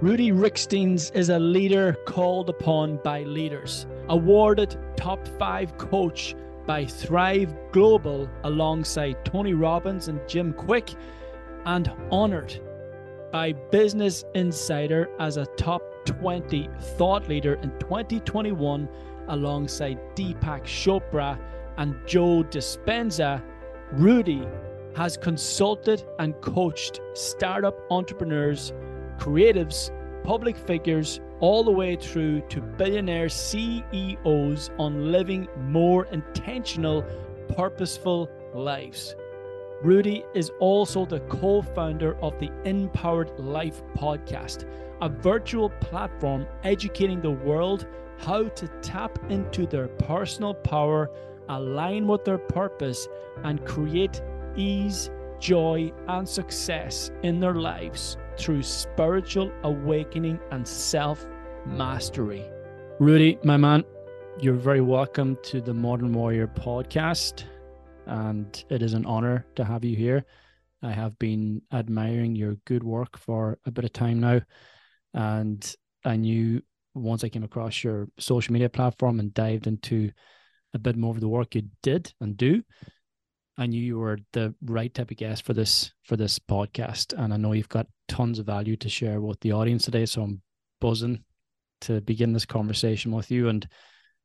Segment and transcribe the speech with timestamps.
[0.00, 6.36] Rudi Riekstins is a leader called upon by leaders, awarded top five coach
[6.66, 10.94] by Thrive Global alongside Tony Robbins and Jim Kwik,
[11.66, 12.60] and honored
[13.32, 18.88] by Business Insider as a top 20 thought leader in 2021
[19.26, 21.36] alongside Deepak Chopra
[21.76, 23.42] and Joe Dispenza.
[23.90, 24.46] Rudi
[24.94, 28.72] has consulted and coached startup entrepreneurs
[29.18, 29.90] creatives,
[30.24, 37.04] public figures, all the way through to billionaire CEOs on living more intentional,
[37.56, 39.14] purposeful lives.
[39.82, 44.68] Rudi is also the co founder of the InPowered Life podcast,
[45.00, 47.86] a virtual platform educating the world
[48.18, 51.08] how to tap into their personal power,
[51.48, 53.06] align with their purpose,
[53.44, 54.20] and create
[54.56, 61.26] ease, joy, and success in their lives through spiritual awakening and self
[61.66, 62.44] mastery.
[63.00, 63.84] Rudi, my man,
[64.40, 67.44] you're very welcome to the Modern Warrior podcast,
[68.06, 70.24] and it is an honor to have you here.
[70.82, 74.40] I have been admiring your good work for a bit of time now,
[75.12, 76.62] and I knew
[76.94, 80.12] once I came across your social media platform and dived into
[80.74, 82.62] a bit more of the work you did and do
[83.58, 87.34] I knew you were the right type of guest for this for this podcast, and
[87.34, 90.06] I know you've got tons of value to share with the audience today.
[90.06, 90.42] So I'm
[90.80, 91.24] buzzing
[91.82, 93.48] to begin this conversation with you.
[93.48, 93.66] And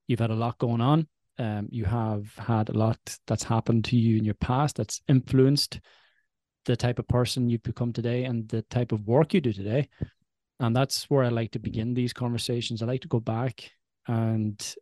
[0.08, 1.08] you've had a lot going on.
[1.40, 5.80] Um, you have had a lot that's happened to you in your past that's influenced
[6.66, 9.90] the type of person you've become today and the type of work you do today.
[10.60, 12.82] And that's where I like to begin these conversations.
[12.82, 13.72] I like to go back
[14.08, 14.76] and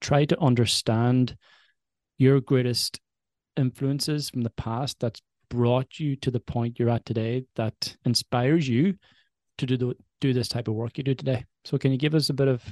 [0.00, 1.36] try to understand
[2.18, 3.00] your greatest
[3.56, 8.68] influences from the past that's brought you to the point you're at today that inspires
[8.68, 8.94] you
[9.58, 11.44] to do the, do this type of work you do today.
[11.64, 12.62] So can you give us a bit of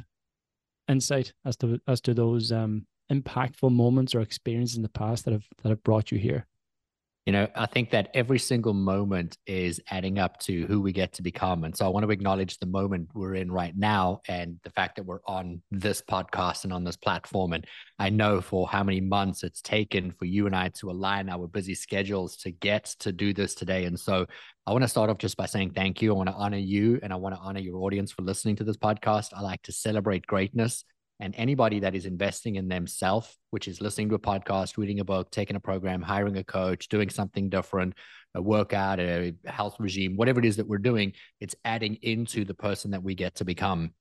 [0.88, 5.32] insight as to as to those um, impactful moments or experiences in the past that
[5.32, 6.46] have that have brought you here?
[7.24, 11.12] You know, I think that every single moment is adding up to who we get
[11.14, 11.62] to become.
[11.62, 14.96] And so I want to acknowledge the moment we're in right now and the fact
[14.96, 17.52] that we're on this podcast and on this platform.
[17.52, 17.64] And
[17.96, 21.46] I know for how many months it's taken for you and I to align our
[21.46, 23.84] busy schedules to get to do this today.
[23.84, 24.26] And so
[24.66, 26.12] I want to start off just by saying thank you.
[26.12, 28.64] I want to honor you and I want to honor your audience for listening to
[28.64, 29.28] this podcast.
[29.32, 30.84] I like to celebrate greatness
[31.22, 35.04] and anybody that is investing in themselves, which is listening to a podcast, reading a
[35.04, 37.94] book, taking a program, hiring a coach, doing something different,
[38.34, 42.54] a workout, a health regime, whatever it is that we're doing, it's adding into the
[42.54, 43.92] person that we get to become.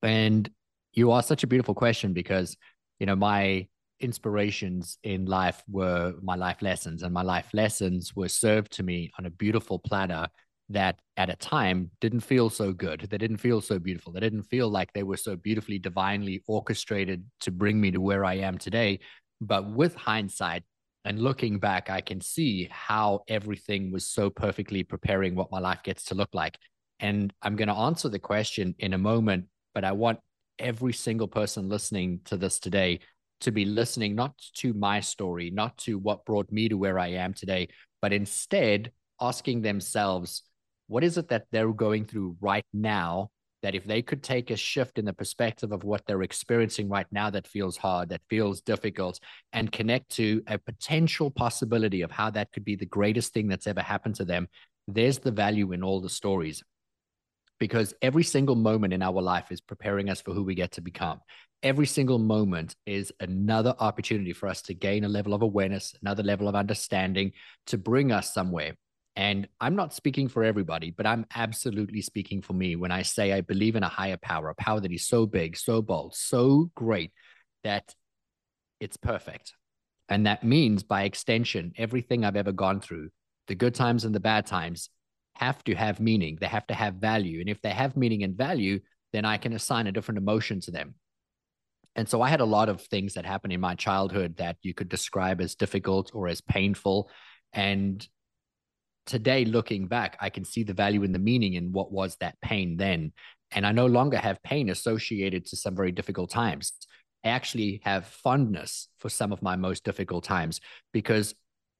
[0.00, 0.48] And
[0.92, 2.56] you asked such a beautiful question because,
[3.00, 3.66] you know, my
[3.98, 9.10] inspirations in life were my life lessons, and my life lessons were served to me
[9.18, 10.28] on a beautiful platter
[10.70, 13.06] that at a time didn't feel so good.
[13.08, 14.12] They didn't feel so beautiful.
[14.12, 18.24] They didn't feel like they were so beautifully, divinely orchestrated to bring me to where
[18.24, 19.00] I am today.
[19.40, 20.64] But with hindsight
[21.04, 25.82] and looking back, I can see how everything was so perfectly preparing what my life
[25.82, 26.58] gets to look like.
[27.00, 30.18] And I'm going to answer the question in a moment, but I want
[30.58, 33.00] every single person listening to this today
[33.40, 37.08] to be listening not to my story, not to what brought me to where I
[37.08, 37.68] am today,
[38.02, 38.90] but instead
[39.20, 40.42] asking themselves,
[40.88, 43.30] what is it that they're going through right now
[43.62, 47.06] that if they could take a shift in the perspective of what they're experiencing right
[47.10, 49.18] now that feels hard, that feels difficult,
[49.52, 53.66] and connect to a potential possibility of how that could be the greatest thing that's
[53.66, 54.48] ever happened to them,
[54.86, 56.62] there's the value in all the stories.
[57.58, 60.80] Because every single moment in our life is preparing us for who we get to
[60.80, 61.20] become.
[61.64, 66.22] Every single moment is another opportunity for us to gain a level of awareness, another
[66.22, 67.32] level of understanding
[67.66, 68.74] to bring us somewhere.
[69.18, 73.32] And I'm not speaking for everybody, but I'm absolutely speaking for me when I say
[73.32, 76.70] I believe in a higher power, a power that is so big, so bold, so
[76.76, 77.10] great
[77.64, 77.96] that
[78.78, 79.54] it's perfect.
[80.08, 83.08] And that means, by extension, everything I've ever gone through,
[83.48, 84.88] the good times and the bad times,
[85.34, 86.38] have to have meaning.
[86.40, 87.40] They have to have value.
[87.40, 88.78] And if they have meaning and value,
[89.12, 90.94] then I can assign a different emotion to them.
[91.96, 94.74] And so I had a lot of things that happened in my childhood that you
[94.74, 97.10] could describe as difficult or as painful.
[97.52, 98.06] And
[99.08, 102.40] today looking back i can see the value in the meaning in what was that
[102.40, 103.12] pain then.
[103.50, 106.72] And i no longer have pain associated to some very difficult times.
[107.24, 110.60] I actually have fondness for some of my most difficult times
[110.92, 111.34] because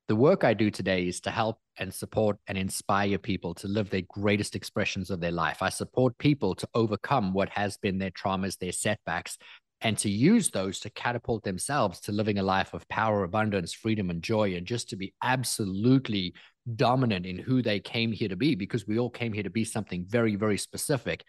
[0.09, 3.91] the work i do today is to help and support and inspire people to live
[3.91, 5.63] their greatest expressions of their life.
[5.63, 9.37] I support people to overcome what has been their traumas their setbacks
[9.81, 14.11] and to use those to catapult themselves to living a life of power abundance freedom
[14.11, 16.35] and joy and just to be absolutely
[16.77, 19.65] dominant in who they came here to be because we all came here to be
[19.65, 21.25] something very, very specific.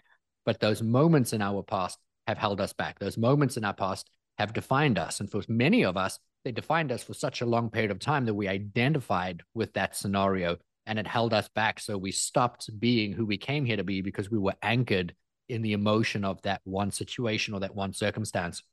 [0.46, 1.98] But those moments in our past
[2.28, 3.00] have held us back.
[3.00, 5.20] Those moments in our past have defined us.
[5.20, 8.26] And for many of us, they defined us for such a long period of time
[8.26, 11.80] that we identified with that scenario and it held us back.
[11.80, 15.14] So we stopped being who we came here to be because we were anchored
[15.50, 18.64] in the emotion of that one situation or that one circumstance.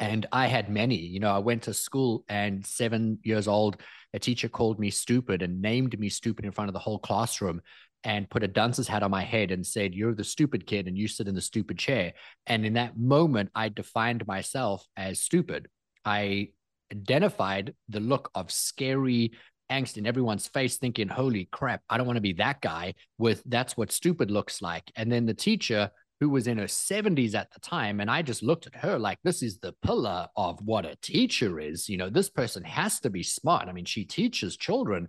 [0.00, 3.76] And I had many, you know, I went to school and seven years old,
[4.12, 7.60] a teacher called me stupid and named me stupid in front of the whole classroom
[8.04, 10.96] and put a dunce's hat on my head and said, You're the stupid kid and
[10.96, 12.12] you sit in the stupid chair.
[12.46, 15.68] And in that moment, I defined myself as stupid.
[16.04, 16.50] I
[16.92, 19.32] identified the look of scary
[19.70, 23.42] angst in everyone's face, thinking, Holy crap, I don't want to be that guy with
[23.46, 24.90] that's what stupid looks like.
[24.96, 28.42] And then the teacher, who was in her 70s at the time, and I just
[28.42, 31.88] looked at her like, This is the pillar of what a teacher is.
[31.88, 33.68] You know, this person has to be smart.
[33.68, 35.08] I mean, she teaches children.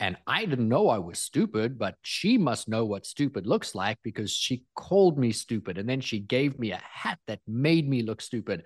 [0.00, 3.96] And I didn't know I was stupid, but she must know what stupid looks like
[4.02, 5.78] because she called me stupid.
[5.78, 8.64] And then she gave me a hat that made me look stupid.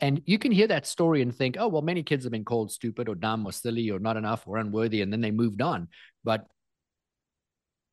[0.00, 2.70] And you can hear that story and think, oh, well, many kids have been called
[2.70, 5.00] stupid or dumb or silly or not enough or unworthy.
[5.00, 5.88] And then they moved on.
[6.22, 6.46] But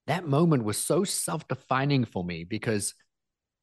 [0.07, 2.93] that moment was so self defining for me because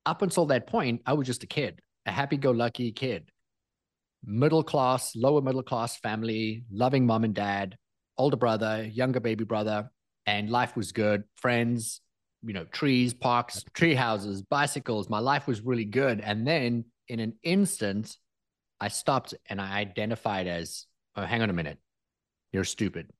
[0.06, 3.30] up until that point, I was just a kid, a happy go lucky kid,
[4.24, 7.76] middle class, lower middle class family, loving mom and dad,
[8.18, 9.90] older brother, younger baby brother,
[10.26, 11.24] and life was good.
[11.36, 12.00] Friends,
[12.42, 15.08] you know, trees, parks, tree houses, bicycles.
[15.08, 16.20] My life was really good.
[16.20, 18.16] And then in an instant,
[18.80, 21.78] I stopped and I identified as, oh, hang on a minute,
[22.52, 23.10] you're stupid.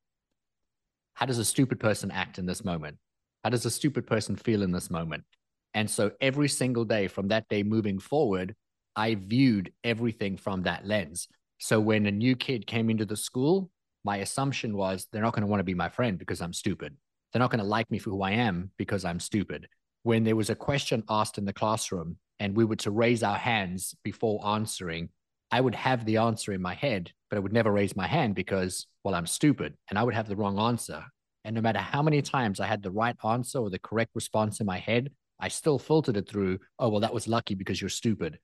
[1.14, 2.96] How does a stupid person act in this moment?
[3.44, 5.24] How does a stupid person feel in this moment?
[5.74, 8.54] And so every single day from that day moving forward,
[8.94, 11.28] I viewed everything from that lens.
[11.58, 13.70] So when a new kid came into the school,
[14.04, 16.96] my assumption was they're not going to want to be my friend because I'm stupid.
[17.32, 19.68] They're not going to like me for who I am because I'm stupid.
[20.02, 23.38] When there was a question asked in the classroom and we were to raise our
[23.38, 25.08] hands before answering,
[25.50, 28.34] I would have the answer in my head, but I would never raise my hand
[28.34, 31.04] because, well, I'm stupid and I would have the wrong answer.
[31.44, 34.60] And no matter how many times I had the right answer or the correct response
[34.60, 35.10] in my head,
[35.42, 38.38] I still filtered it through, oh, well, that was lucky because you're stupid.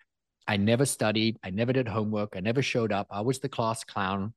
[0.49, 1.39] I never studied.
[1.45, 2.35] I never did homework.
[2.37, 3.07] I never showed up.
[3.11, 4.35] I was the class clown.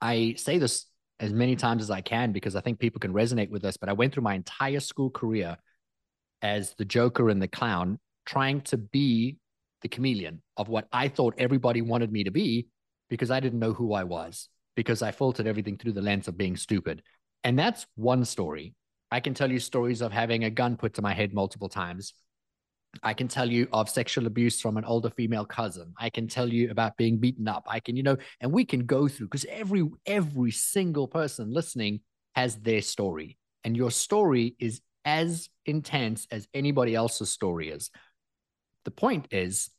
[0.00, 0.86] I say this
[1.20, 3.88] as many times as I can because I think people can resonate with this, but
[3.88, 5.56] I went through my entire school career
[6.42, 9.38] as the joker and the clown, trying to be
[9.80, 12.66] the chameleon of what I thought everybody wanted me to be
[13.08, 16.36] because I didn't know who I was, because I filtered everything through the lens of
[16.36, 17.02] being stupid.
[17.42, 18.74] And that's one story.
[19.14, 22.14] I can tell you stories of having a gun put to my head multiple times.
[23.00, 25.94] I can tell you of sexual abuse from an older female cousin.
[25.96, 27.64] I can tell you about being beaten up.
[27.68, 32.00] I can, you know, and we can go through because every every single person listening
[32.34, 33.38] has their story.
[33.62, 37.92] And your story is as intense as anybody else's story is.
[38.84, 39.70] The point is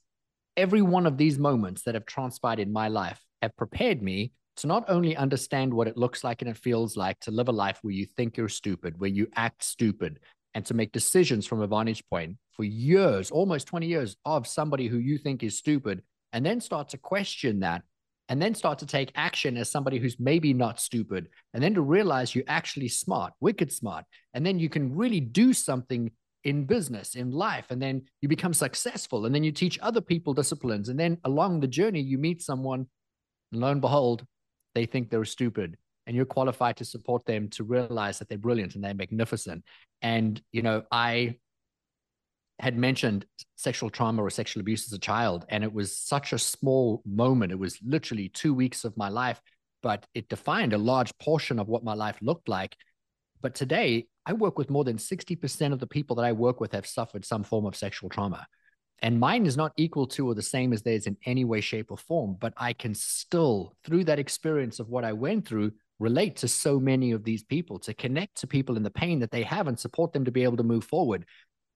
[0.55, 4.67] every one of these moments that have transpired in my life have prepared me to
[4.67, 7.79] not only understand what it looks like and it feels like to live a life
[7.81, 10.19] where you think you're stupid, where you act stupid,
[10.53, 14.87] and to make decisions from a vantage point for years, almost 20 years, of somebody
[14.87, 17.81] who you think is stupid, and then start to question that,
[18.29, 21.81] and then start to take action as somebody who's maybe not stupid, and then to
[21.81, 26.09] realize you're actually smart, wicked smart, and then you can really do something
[26.45, 30.33] in business, in life, and then you become successful, and then you teach other people
[30.33, 32.87] disciplines, and then along the journey, you meet someone,
[33.51, 34.25] and lo and behold,
[34.75, 38.75] they think they're stupid, and you're qualified to support them to realize that they're brilliant
[38.75, 39.63] and they're magnificent.
[40.01, 41.37] And you know, I
[42.59, 46.37] had mentioned sexual trauma or sexual abuse as a child, and it was such a
[46.37, 47.51] small moment.
[47.51, 49.41] It was literally two weeks of my life,
[49.81, 52.75] but it defined a large portion of what my life looked like.
[53.41, 56.71] But today, I work with more than 60% of the people that I work with
[56.71, 58.47] have suffered some form of sexual trauma.
[59.01, 61.91] And mine is not equal to or the same as theirs in any way, shape,
[61.91, 66.37] or form, but I can still, through that experience of what I went through, relate
[66.37, 69.43] to so many of these people, to connect to people in the pain that they
[69.43, 71.25] have and support them to be able to move forward.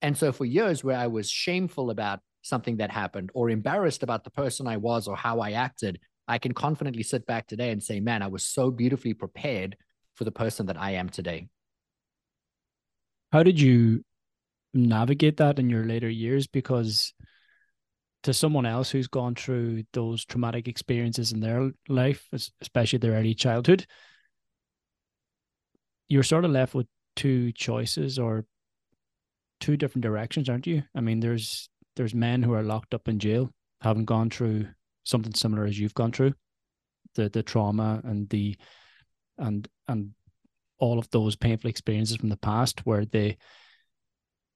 [0.02, 4.24] And so for years where I was shameful about something that happened or embarrassed about
[4.24, 7.82] the person I was or how I acted, I can confidently sit back today and
[7.82, 9.76] say, man, I was so beautifully prepared
[10.14, 11.48] for the person that I am today.
[13.32, 14.04] How did you
[14.74, 16.46] navigate that in your later years?
[16.46, 17.12] Because
[18.22, 22.28] to someone else who's gone through those traumatic experiences in their life,
[22.60, 23.86] especially their early childhood,
[26.08, 26.86] you're sort of left with
[27.16, 28.44] two choices or
[29.60, 30.82] two different directions, aren't you?
[30.94, 33.50] I mean, there's there's men who are locked up in jail,
[33.80, 34.66] haven't gone through
[35.04, 36.34] something similar as you've gone through,
[37.14, 38.56] the the trauma and the
[39.38, 40.10] and and
[40.78, 43.36] all of those painful experiences from the past where they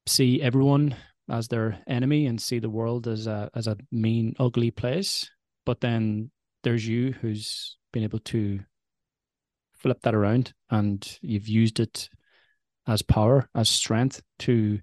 [0.06, 0.96] see everyone
[1.30, 5.30] as their enemy and see the world as a as a mean, ugly place.
[5.64, 6.30] But then
[6.62, 8.60] there's you who's been able to
[9.74, 12.08] flip that around and you've used it
[12.86, 14.80] as power, as strength to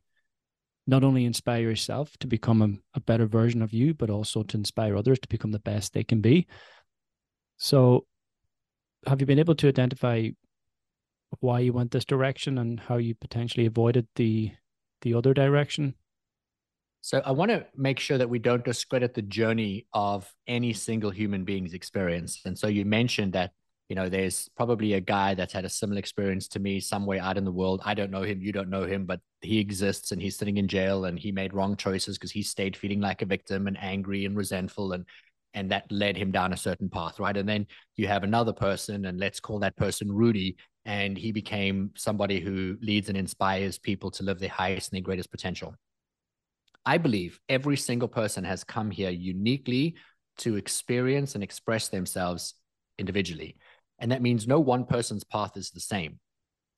[0.87, 4.57] not only inspire yourself to become a, a better version of you, but also to
[4.57, 6.47] inspire others to become the best they can be.
[7.57, 8.05] So
[9.05, 10.29] have you been able to identify
[11.39, 14.51] why you went this direction and how you potentially avoided the
[15.01, 15.95] the other direction?
[17.01, 21.09] So I want to make sure that we don't discredit the journey of any single
[21.09, 22.41] human being's experience.
[22.45, 23.51] And so you mentioned that,
[23.89, 27.37] you know, there's probably a guy that's had a similar experience to me somewhere out
[27.37, 27.81] in the world.
[27.83, 30.67] I don't know him, you don't know him, but he exists and he's sitting in
[30.67, 34.25] jail and he made wrong choices because he stayed feeling like a victim and angry
[34.25, 35.05] and resentful and
[35.53, 37.35] and that led him down a certain path, right?
[37.35, 40.55] And then you have another person, and let's call that person Rudi,
[40.85, 45.03] and he became somebody who leads and inspires people to live their highest and their
[45.03, 45.75] greatest potential.
[46.85, 49.95] I believe every single person has come here uniquely
[50.39, 52.55] to experience and express themselves
[52.97, 53.57] individually.
[53.99, 56.19] And that means no one person's path is the same.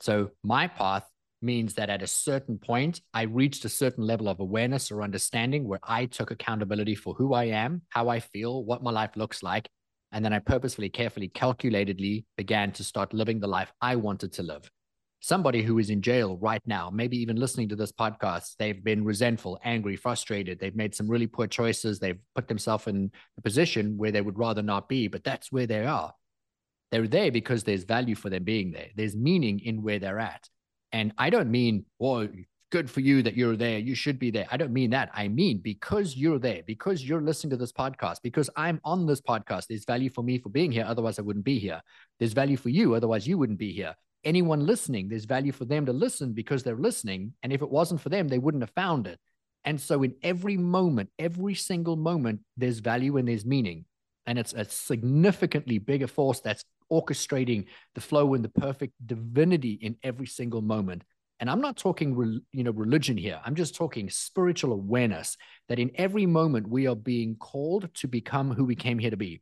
[0.02, 1.08] So my path
[1.44, 5.68] means that at a certain point, I reached a certain level of awareness or understanding
[5.68, 9.44] where I took accountability for who I am, how I feel, what my life looks
[9.44, 9.68] like.
[10.12, 14.44] And then I purposefully, carefully, calculatedly began to start living the life I wanted to
[14.44, 14.70] live
[15.24, 19.06] somebody who is in jail right now, maybe even listening to this podcast, they've been
[19.06, 20.60] resentful, angry, frustrated.
[20.60, 21.98] They've made some really poor choices.
[21.98, 25.66] They've put themselves in a position where they would rather not be, but that's where
[25.66, 26.14] they are.
[26.92, 28.90] They're there because there's value for them being there.
[28.98, 30.50] There's meaning in where they're at.
[30.94, 32.28] And I don't mean, well,
[32.72, 33.78] good for you that you're there.
[33.80, 34.48] You should be there.
[34.50, 35.10] I don't mean that.
[35.14, 39.20] I mean, because you're there, because you're listening to this podcast, because I'm on this
[39.20, 40.86] podcast, there's value for me for being here.
[40.88, 41.82] Otherwise, I wouldn't be here.
[42.20, 42.96] There's value for you.
[42.96, 46.76] Otherwise, you wouldn't be here anyone listening, there's value for them to listen because they're
[46.76, 47.34] listening.
[47.44, 49.20] And if it wasn't for them, they wouldn't have found it.
[49.66, 53.86] And so, in every moment, every single moment, there's value and there's meaning.
[54.26, 59.98] And it's a significantly bigger force that's orchestrating the flow and the perfect divinity in
[60.04, 61.04] every single moment.
[61.40, 63.42] And I'm not talking, you know, religion here.
[63.44, 65.36] I'm just talking spiritual awareness
[65.68, 69.18] that in every moment we are being called to become who we came here to
[69.18, 69.42] be.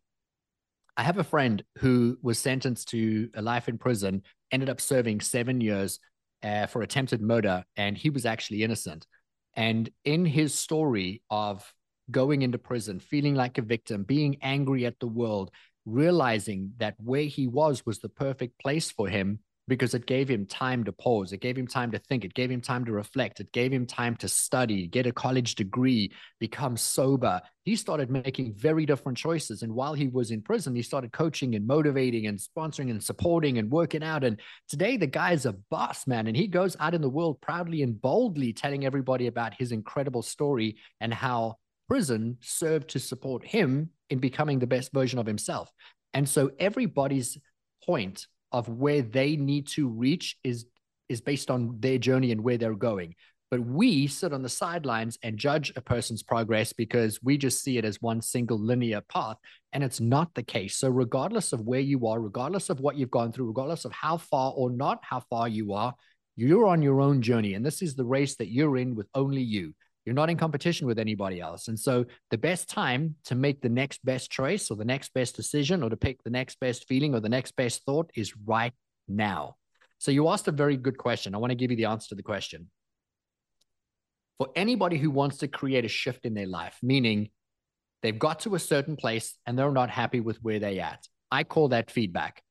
[0.97, 5.21] I have a friend who was sentenced to a life in prison, ended up serving
[5.21, 5.99] seven years
[6.43, 9.05] uh, for attempted murder, and he was actually innocent.
[9.55, 11.71] And in his story of
[12.09, 15.51] going into prison, feeling like a victim, being angry at the world,
[15.85, 20.45] realizing that where he was was the perfect place for him because it gave him
[20.45, 21.31] time to pause.
[21.31, 22.25] It gave him time to think.
[22.25, 23.39] It gave him time to reflect.
[23.39, 27.41] It gave him time to study, get a college degree, become sober.
[27.63, 29.61] He started making very different choices.
[29.61, 33.59] And while he was in prison, he started coaching and motivating and sponsoring and supporting
[33.59, 34.23] and working out.
[34.23, 36.27] And today, the guy is a boss, man.
[36.27, 40.23] And he goes out in the world proudly and boldly telling everybody about his incredible
[40.23, 41.55] story and how
[41.91, 45.69] prison served to support him in becoming the best version of himself.
[46.13, 47.37] And so everybody's
[47.85, 50.67] point of where they need to reach is
[51.09, 53.13] is based on their journey and where they're going.
[53.49, 57.77] But we sit on the sidelines and judge a person's progress because we just see
[57.77, 59.35] it as one single linear path.
[59.73, 60.77] And it's not the case.
[60.77, 64.15] So, regardless of where you are, regardless of what you've gone through, regardless of how
[64.15, 65.93] far or not how far you are,
[66.37, 67.55] you're on your own journey.
[67.55, 69.73] And this is the race that you're in with only you.
[70.05, 71.67] You're not in competition with anybody else.
[71.67, 75.35] And so the best time to make the next best choice or the next best
[75.35, 78.73] decision or to pick the next best feeling or the next best thought is right
[79.07, 79.55] now.
[79.99, 81.35] So you asked a very good question.
[81.35, 82.71] I want to give you the answer to the question.
[84.39, 87.29] For anybody who wants to create a shift in their life, meaning
[88.01, 91.43] they've got to a certain place and they're not happy with where they're at, I
[91.43, 92.41] call that feedback.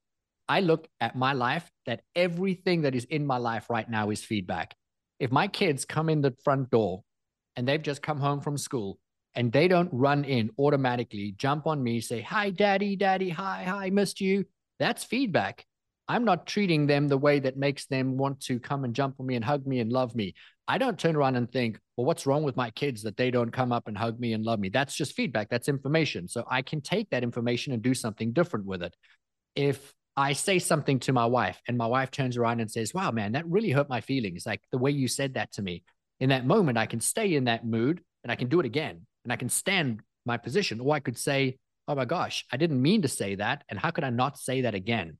[0.48, 4.22] I look at my life that everything that is in my life right now is
[4.22, 4.76] feedback.
[5.18, 7.02] If my kids come in the front door
[7.60, 8.98] and they've just come home from school
[9.34, 13.90] and they don't run in automatically, jump on me, say, Hi, daddy, daddy, hi, hi,
[13.90, 14.46] missed you.
[14.78, 15.66] That's feedback.
[16.08, 19.26] I'm not treating them the way that makes them want to come and jump on
[19.26, 20.34] me and hug me and love me.
[20.66, 23.50] I don't turn around and think, well, what's wrong with my kids that they don't
[23.50, 24.70] come up and hug me and love me?
[24.70, 25.50] That's just feedback.
[25.50, 26.28] That's information.
[26.28, 28.96] So I can take that information and do something different with it.
[29.54, 33.10] If I say something to my wife and my wife turns around and says, wow,
[33.10, 34.46] man, that really hurt my feelings.
[34.46, 35.84] Like the way you said that to me
[36.20, 39.06] in that moment, I can stay in that mood and I can do it again
[39.24, 40.80] and I can stand my position.
[40.80, 41.58] Or I could say,
[41.88, 43.64] oh my gosh, I didn't mean to say that.
[43.68, 45.18] And how could I not say that again?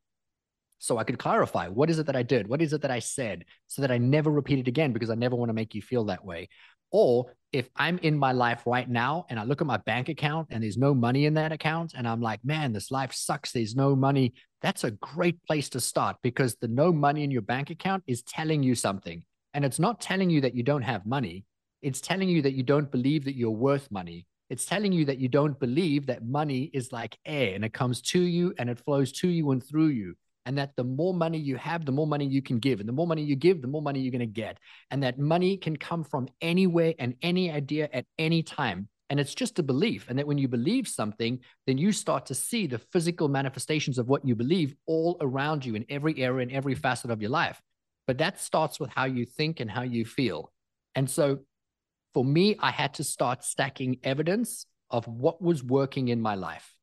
[0.78, 2.46] So I could clarify what is it that I did?
[2.46, 5.14] What is it that I said so that I never repeat it again because I
[5.14, 6.48] never want to make you feel that way.
[6.90, 10.48] Or if I'm in my life right now and I look at my bank account
[10.50, 13.52] and there's no money in that account and I'm like, man, this life sucks.
[13.52, 14.34] There's no money.
[14.62, 18.22] that's a great place to start because the no money in your bank account is
[18.22, 19.22] telling you something.
[19.54, 21.44] And it's not telling you that you don't have money.
[21.82, 24.26] It's telling you that you don't believe that you're worth money.
[24.48, 28.02] It's telling you that you don't believe that money is like air and it comes
[28.02, 30.14] to you and it flows to you and through you.
[30.46, 32.80] And that the more money you have, the more money you can give.
[32.80, 34.58] And the more money you give, the more money you're going to get.
[34.90, 38.88] And that money can come from anywhere and any idea at any time.
[39.10, 40.06] And it's just a belief.
[40.08, 44.08] And that when you believe something, then you start to see the physical manifestations of
[44.08, 47.60] what you believe all around you in every area, in every facet of your life.
[48.10, 50.50] But that starts with how you think and how you feel.
[50.96, 51.38] And so
[52.12, 56.74] for me, I had to start stacking evidence of what was working in my life.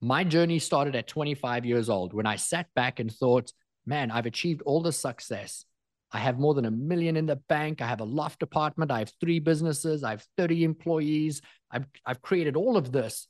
[0.00, 3.52] My journey started at 25 years old when I sat back and thought,
[3.84, 5.66] man, I've achieved all the success.
[6.12, 7.82] I have more than a million in the bank.
[7.82, 8.90] I have a loft apartment.
[8.90, 10.02] I have three businesses.
[10.02, 11.42] I have 30 employees.
[11.70, 13.28] I've, I've created all of this.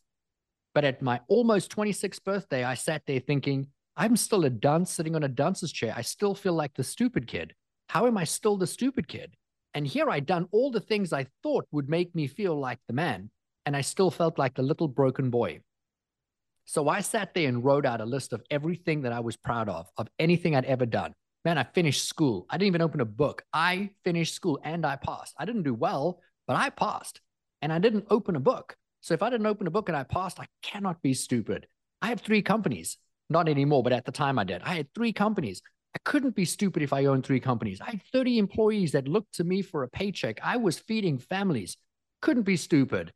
[0.73, 5.15] But at my almost 26th birthday, I sat there thinking, I'm still a dunce sitting
[5.15, 5.93] on a dunce's chair.
[5.97, 7.55] I still feel like the stupid kid.
[7.89, 9.37] How am I still the stupid kid?
[9.75, 12.95] And here I'd done all the things I thought would make me feel like the
[12.95, 13.31] man.
[13.67, 15.61] And I still felt like the little broken boy.
[16.65, 19.69] So I sat there and wrote out a list of everything that I was proud
[19.69, 21.13] of, of anything I'd ever done.
[21.45, 22.47] Man, I finished school.
[22.49, 23.43] I didn't even open a book.
[23.53, 25.35] I finished school and I passed.
[25.39, 27.21] I didn't do well, but I passed.
[27.61, 28.77] And I didn't open a book.
[29.01, 31.67] So if I didn't open a book and I passed, I cannot be stupid.
[32.01, 32.97] I have three companies,
[33.31, 34.63] not anymore, but at the time I did.
[34.63, 35.63] I had three companies.
[35.95, 37.81] I couldn't be stupid if I owned three companies.
[37.81, 40.41] I had 30 employees that looked to me for a paycheck.
[40.43, 41.77] I was feeding families.
[42.21, 43.13] Couldn't be stupid.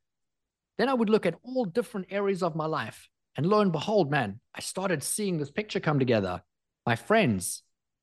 [0.79, 3.09] Then I would look at all different areas of my life.
[3.37, 6.43] And lo and behold, man, I started seeing this picture come together.
[6.85, 7.63] My friends,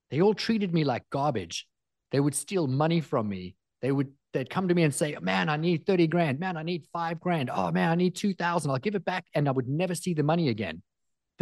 [0.10, 1.68] they all treated me like garbage.
[2.12, 3.56] They would steal money from me.
[3.82, 6.40] They would they'd come to me and say, "Man, I need 30 grand.
[6.40, 7.50] Man, I need 5 grand.
[7.52, 8.70] Oh man, I need 2000.
[8.70, 10.82] I'll give it back." And I would never see the money again.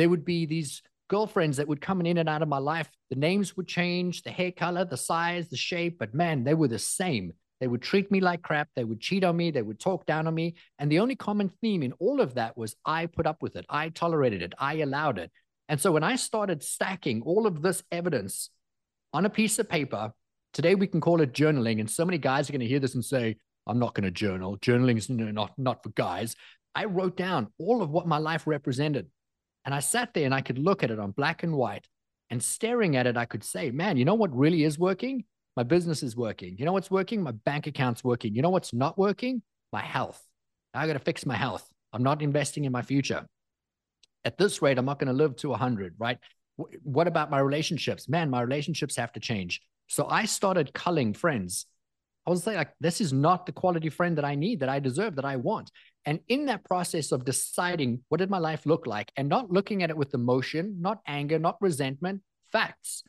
[0.02, 0.82] There would be these
[1.12, 2.90] girlfriends that would come in and out of my life.
[3.12, 6.68] The names would change, the hair color, the size, the shape, but man, they were
[6.68, 7.34] the same.
[7.60, 8.70] They would treat me like crap.
[8.76, 9.52] They would cheat on me.
[9.52, 10.56] They would talk down on me.
[10.80, 13.68] And the only common theme in all of that was I put up with it.
[13.70, 14.54] I tolerated it.
[14.58, 15.30] I allowed it.
[15.70, 18.50] And so when I started stacking all of this evidence
[19.14, 20.12] on a piece of paper.
[20.52, 22.96] Today we can call it journaling, and so many guys are going to hear this
[22.96, 23.38] and say,
[23.68, 24.58] "I'm not going to journal.
[24.58, 26.36] Journaling is not not for guys."
[26.74, 29.12] I wrote down all of what my life represented,
[29.66, 31.88] and I sat there and I could look at it on black and white,
[32.30, 35.26] and staring at it, I could say, "Man, you know what really is working?
[35.58, 36.58] My business is working.
[36.58, 37.22] You know what's working?
[37.22, 38.36] My bank account's working.
[38.36, 39.42] You know what's not working?
[39.74, 40.22] My health.
[40.74, 41.68] I got to fix my health.
[41.94, 43.26] I'm not investing in my future."
[44.24, 46.20] At this rate, I'm not going to live to 100, right?
[46.84, 48.10] what about my relationships?
[48.10, 49.62] Man, my relationships have to change.
[49.88, 51.66] So I started culling friends.
[52.26, 55.16] I was like, this is not the quality friend that I need, that I deserve,
[55.16, 55.72] that I want.
[56.06, 59.84] And in that process of deciding what did my life look like and not looking
[59.84, 63.04] at it with emotion, not anger, not resentment, facts,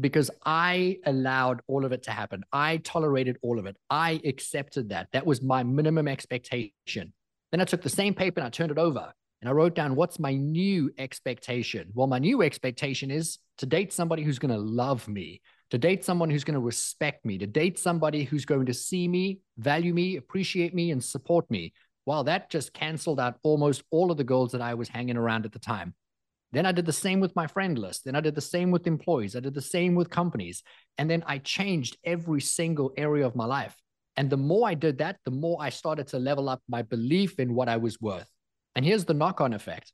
[0.00, 2.42] because I allowed all of it to happen.
[2.52, 3.76] I tolerated all of it.
[3.88, 5.08] I accepted that.
[5.12, 7.12] That was my minimum expectation.
[7.52, 9.94] Then I took the same paper and I turned it over and I wrote down
[9.94, 11.90] what's my new expectation.
[11.94, 16.04] Well, my new expectation is to date somebody who's going to love me, to date
[16.04, 19.94] someone who's going to respect me, to date somebody who's going to see me, value
[19.94, 21.72] me, appreciate me, and support me.
[22.06, 25.46] Well, that just canceled out almost all of the goals that I was hanging around
[25.46, 25.94] at the time.
[26.52, 28.04] Then I did the same with my friend list.
[28.04, 29.34] Then I did the same with employees.
[29.34, 30.62] I did the same with companies.
[30.98, 33.74] And then I changed every single area of my life.
[34.16, 37.40] And the more I did that, the more I started to level up my belief
[37.40, 38.30] in what I was worth.
[38.76, 39.92] And here's the knock on effect.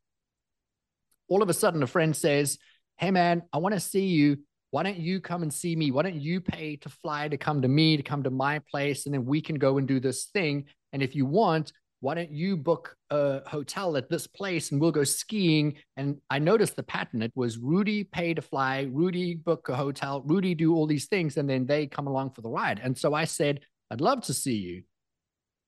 [1.28, 2.58] All of a sudden, a friend says,
[2.98, 4.38] Hey, man, I want to see you.
[4.70, 5.90] Why don't you come and see me?
[5.90, 9.06] Why don't you pay to fly to come to me, to come to my place?
[9.06, 10.66] And then we can go and do this thing.
[10.92, 14.90] And if you want, why don't you book a hotel at this place and we'll
[14.90, 15.76] go skiing?
[15.96, 17.20] And I noticed the pattern.
[17.22, 21.36] It was Rudi pay to fly, Rudi book a hotel, Rudi do all these things,
[21.36, 22.80] and then they come along for the ride.
[22.82, 23.60] And so I said,
[23.90, 24.82] I'd love to see you,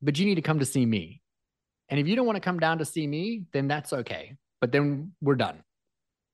[0.00, 1.20] but you need to come to see me.
[1.90, 4.36] And if you don't want to come down to see me, then that's okay.
[4.60, 5.62] But then we're done.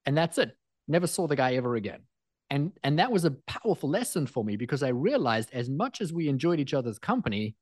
[0.07, 0.57] And that's it.
[0.87, 2.03] Never saw the guy ever again.
[2.51, 6.13] And and that was a powerful lesson for me because I realized as much as
[6.13, 7.57] we enjoyed each other's company,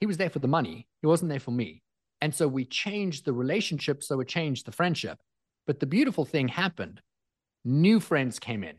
[0.00, 0.88] he was there for the money.
[1.02, 1.82] He wasn't there for me.
[2.20, 5.18] And so we changed the relationship, so it changed the friendship.
[5.66, 7.00] But the beautiful thing happened.
[7.64, 8.76] New friends came in.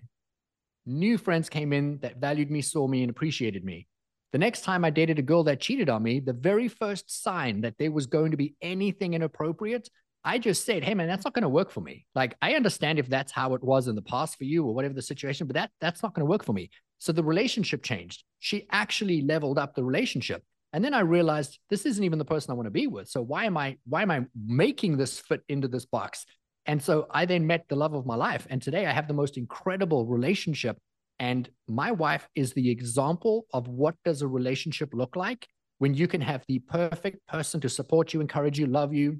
[0.85, 3.87] New friends came in that valued me, saw me, and appreciated me.
[4.31, 7.61] The next time I dated a girl that cheated on me, the very first sign
[7.61, 9.89] that there was going to be anything inappropriate,
[10.23, 12.97] I just said, "Hey man, that's not going to work for me." Like I understand
[12.97, 15.55] if that's how it was in the past for you or whatever the situation, but
[15.55, 16.69] that that's not going to work for me.
[16.99, 18.23] So the relationship changed.
[18.39, 20.43] She actually leveled up the relationship.
[20.73, 23.09] And then I realized this isn't even the person I want to be with.
[23.09, 26.25] So why am I why am I making this fit into this box?
[26.65, 28.47] And so I then met the love of my life.
[28.49, 30.77] And today I have the most incredible relationship.
[31.19, 35.47] And my wife is the example of what does a relationship look like
[35.79, 39.19] when you can have the perfect person to support you, encourage you, love you,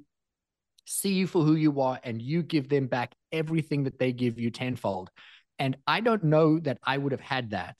[0.86, 4.38] see you for who you are, and you give them back everything that they give
[4.38, 5.10] you tenfold.
[5.58, 7.76] And I don't know that I would have had that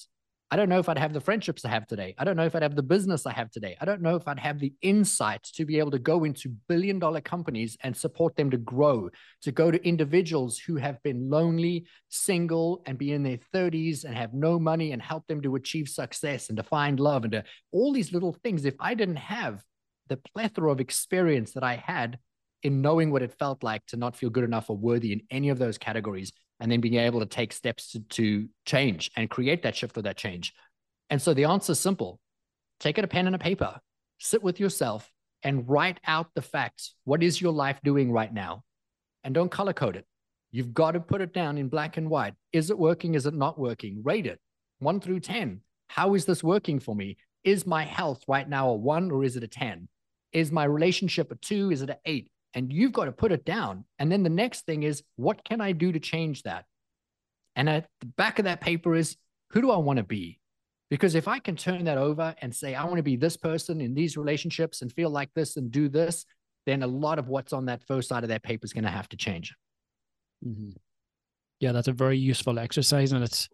[0.53, 2.15] I don't know if I'd have the friendships I have today.
[2.19, 3.75] I don't know if I'd have the business I have today.
[3.81, 6.99] I don't know if I'd have the insight to be able to go into billion
[6.99, 9.09] dollar companies and support them to grow,
[9.45, 14.15] to go to individuals who have been lonely, single, and be in their 30s and
[14.15, 17.45] have no money and help them to achieve success and to find love and to
[17.73, 18.67] all these little things.
[18.67, 19.63] If I didn't have
[20.09, 22.19] the plethora of experience that I had
[22.63, 25.49] in knowing what it felt like to not feel good enough or worthy in any
[25.49, 26.31] of those categories,
[26.63, 30.03] and then being able to take steps to, to change and create that shift or
[30.03, 30.55] that change.
[31.11, 32.21] And so the answer is simple
[32.79, 33.81] take out a pen and a paper,
[34.19, 35.11] sit with yourself
[35.43, 36.95] and write out the facts.
[37.03, 38.63] What is your life doing right now?
[39.25, 40.07] And don't color code it.
[40.53, 42.35] You've got to put it down in black and white.
[42.53, 43.17] Is it working?
[43.17, 44.01] Is it not working?
[44.05, 44.39] Rate it
[44.79, 45.61] one through 10.
[45.89, 47.17] How is this working for me?
[47.43, 49.89] Is my health right now a one or is it a 10?
[50.33, 51.73] Is my relationship a two?
[51.73, 52.31] Is it an eight?
[52.55, 53.85] And you've got to put it down.
[53.99, 56.65] And then the next thing is, what can I do to change that?
[57.57, 59.17] And at the back of that paper is,
[59.51, 60.41] who do I want to be?
[60.91, 63.81] Because if I can turn that over and say, I want to be this person
[63.81, 66.25] in these relationships and feel like this and do this,
[66.67, 68.91] then a lot of what's on that first side of that paper is going to
[68.91, 69.55] have to change.
[70.47, 70.71] Mm-hmm.
[71.61, 73.13] Yeah, that's a very useful exercise.
[73.13, 73.49] And it's,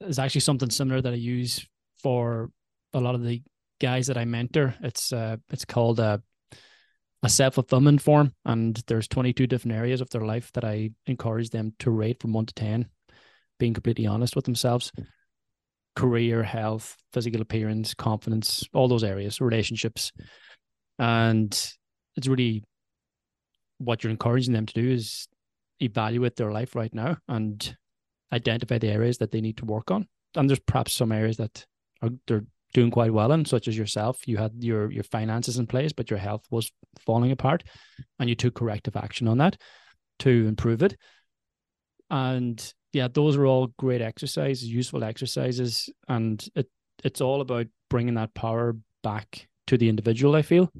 [0.00, 1.66] it's actually something similar that I use
[2.02, 2.50] for
[2.92, 3.42] a lot of the
[3.80, 4.74] guys that I mentor.
[4.82, 6.22] It's uh, it's called a
[7.22, 11.72] a self-fulfillment form and there's 22 different areas of their life that i encourage them
[11.78, 12.88] to rate from 1 to 10
[13.58, 14.92] being completely honest with themselves.
[15.96, 20.12] Career health physical appearance confidence all those areas relationships.
[20.98, 21.52] And
[22.16, 22.64] it's really
[23.78, 25.28] what you're encouraging them to do is
[25.80, 27.76] evaluate their life right now and
[28.32, 30.08] identify the areas that they need to work on.
[30.36, 31.66] And there's perhaps some areas that
[32.02, 34.26] are they're doing quite well in, such as yourself.
[34.26, 36.70] You had your your finances in place, but your health was
[37.04, 37.64] falling apart,
[38.18, 39.60] and you took corrective action on that
[40.20, 40.96] to improve it.
[42.10, 46.68] And yeah, those are all great exercises, useful exercises, and it
[47.04, 50.36] it's all about bringing that power back to the individual.
[50.36, 50.72] I feel.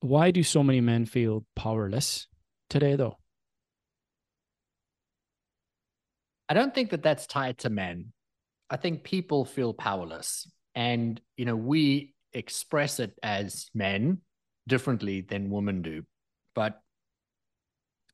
[0.00, 2.28] Why do so many men feel powerless
[2.70, 3.16] today, though?
[6.48, 8.12] I don't think that that's tied to men.
[8.70, 10.50] I think people feel powerless.
[10.74, 14.18] And, you know, we express it as men
[14.66, 16.04] differently than women do.
[16.54, 16.80] But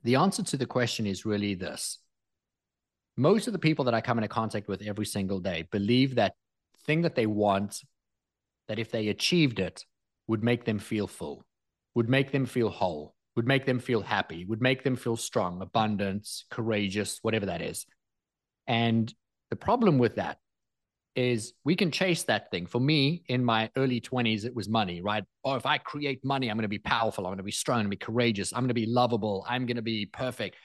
[0.02, 1.98] the answer to the question is really this
[3.16, 6.34] most of the people that I come into contact with every single day believe that
[6.84, 7.80] thing that they want,
[8.68, 9.84] that if they achieved it,
[10.26, 11.44] would make them feel full,
[11.94, 15.62] would make them feel whole, would make them feel happy, would make them feel strong,
[15.62, 17.86] abundance, courageous, whatever that is.
[18.66, 19.12] And
[19.50, 20.38] the problem with that
[21.16, 22.66] is we can chase that thing.
[22.66, 25.24] For me, in my early 20s, it was money, right?
[25.44, 27.24] Oh, if I create money, I'm going to be powerful.
[27.24, 27.76] I'm going to be strong.
[27.76, 28.52] I'm going to be courageous.
[28.52, 29.44] I'm going to be lovable.
[29.48, 30.56] I'm going to be perfect.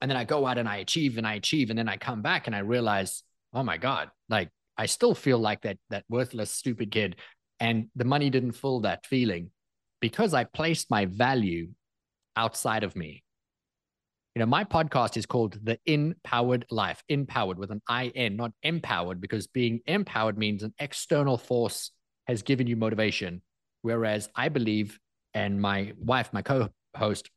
[0.00, 1.70] And then I go out and I achieve and I achieve.
[1.70, 3.22] And then I come back and I realize,
[3.54, 7.16] oh my God, like I still feel like that, that worthless, stupid kid.
[7.58, 9.50] And the money didn't fill that feeling
[10.00, 11.68] because I placed my value
[12.36, 13.23] outside of me.
[14.34, 19.20] You know, my podcast is called The InPowered Life, inpowered with an IN, not empowered,
[19.20, 21.92] because being empowered means an external force
[22.26, 23.42] has given you motivation.
[23.82, 24.98] Whereas I believe,
[25.34, 27.30] and my wife, my co host,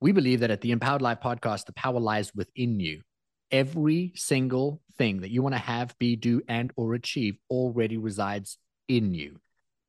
[0.00, 3.02] we believe that at the InPowered Life podcast, the power lies within you.
[3.50, 8.56] Every single thing that you want to have, be, do, and or achieve already resides
[8.88, 9.38] in you.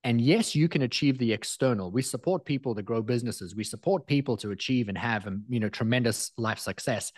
[0.04, 1.92] And yes, you can achieve the external.
[1.92, 3.56] We support people to grow businesses.
[3.56, 7.12] We support people to achieve and have, um, you know, tremendous life success.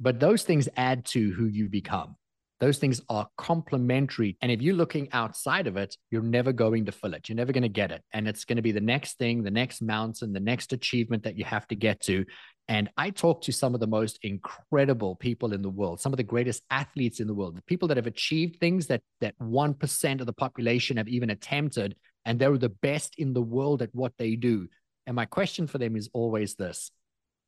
[0.00, 2.16] But those things add to who you become.
[2.58, 4.38] Those things are complementary.
[4.40, 7.28] And if you're looking outside of it, you're never going to fill it.
[7.28, 8.02] You're never going to get it.
[8.12, 11.36] And it's going to be the next thing, the next mountain, the next achievement that
[11.36, 12.24] you have to get to.
[12.68, 16.16] And I talk to some of the most incredible people in the world, some of
[16.16, 20.20] the greatest athletes in the world, the people that have achieved things that that 1%
[20.20, 21.94] of the population have even attempted
[22.26, 24.68] and they're the best in the world at what they do.
[25.06, 26.90] And my question for them is always this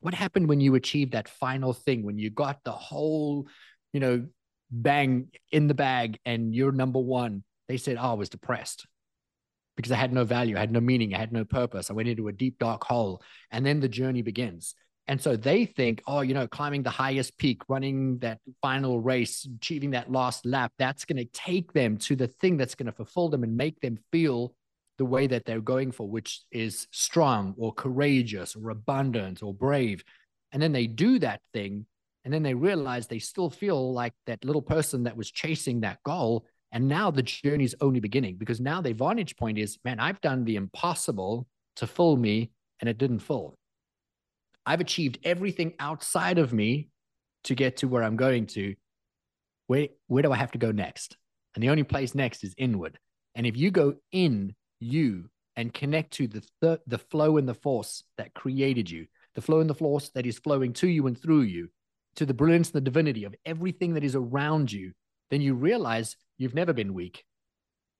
[0.01, 3.49] What happened when you achieved that final thing, when you got the whole,
[3.93, 4.27] you know,
[4.71, 7.43] bang in the bag and you're number one?
[7.67, 8.87] They said, Oh, I was depressed
[9.77, 11.91] because I had no value, I had no meaning, I had no purpose.
[11.91, 13.21] I went into a deep, dark hole.
[13.51, 14.75] And then the journey begins.
[15.09, 19.49] And so they think, oh, you know, climbing the highest peak, running that final race,
[19.57, 22.93] achieving that last lap, that's going to take them to the thing that's going to
[22.93, 24.55] fulfill them and make them feel
[24.99, 30.05] the way that they're going for, which is strong or courageous or abundant or brave.
[30.53, 31.87] And then they do that thing.
[32.25, 36.03] And then they realize they still feel like that little person that was chasing that
[36.03, 36.47] goal.
[36.73, 40.21] And now the journey is only beginning because now their vantage point is, man, I've
[40.21, 43.57] done the impossible to fill me and it didn't fill.
[44.67, 46.91] I've achieved everything outside of me
[47.45, 48.75] to get to where I'm going to.
[49.69, 51.17] Where, where do I have to go next?
[51.55, 52.99] And the only place next is inward.
[53.35, 57.55] And if you go in you and connect to the, th- the flow and the
[57.55, 61.21] force that created you, the flow and the force that is flowing to you and
[61.21, 61.69] through you,
[62.17, 64.93] to the brilliance and the divinity of everything that is around you,
[65.31, 67.25] then you realize you've never been weak.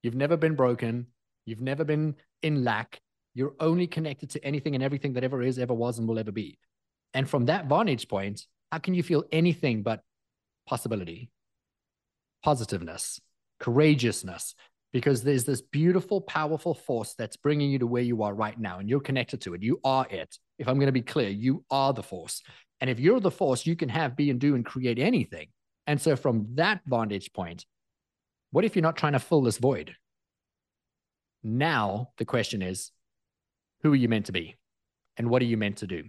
[0.03, 1.07] You've never been broken.
[1.47, 3.01] You've never been in lack.
[3.35, 6.33] You're only connected to anything and everything that ever is, ever was, and will ever
[6.33, 6.59] be.
[7.15, 10.03] And from that vantage point, how can you feel anything but
[10.67, 11.31] possibility,
[12.45, 13.21] positiveness,
[13.61, 14.55] courageousness?
[14.93, 18.79] Because there's this beautiful, powerful force that's bringing you to where you are right now,
[18.79, 19.63] and you're connected to it.
[19.63, 20.39] You are it.
[20.59, 22.43] If I'm going to be clear, you are the force.
[22.81, 25.49] And if you're the force, you can have, be, and do and create anything.
[25.87, 27.67] And so, from that vantage point,
[28.51, 29.95] what if you're not trying to fill this void?
[31.43, 32.91] Now, the question is
[33.83, 34.57] who are you meant to be?
[35.17, 36.05] And what are you meant to do?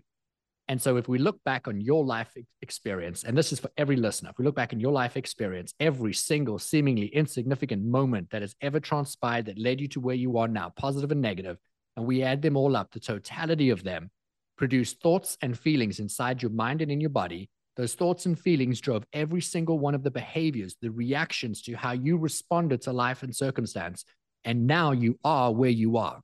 [0.70, 3.96] And so, if we look back on your life experience, and this is for every
[3.96, 8.44] listener, if we look back on your life experience, every single seemingly insignificant moment that
[8.44, 11.58] has ever transpired that led you to where you are now, positive and negative,
[11.98, 14.12] and we add them all up, the totality of them
[14.58, 17.50] produce thoughts and feelings inside your mind and in your body.
[17.76, 21.94] Those thoughts and feelings drove every single one of the behaviors, the reactions to how
[21.94, 24.06] you responded to life and circumstance.
[24.44, 26.20] And now you are where you are.